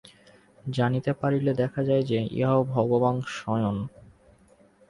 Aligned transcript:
জানিতে 0.69 1.11
পারিলে 1.13 1.51
দেখা 1.53 1.81
যায় 1.83 2.03
যে, 2.03 2.19
ইহাও 2.31 2.61
ভগবান 2.73 3.15
স্বয়ং। 3.29 3.75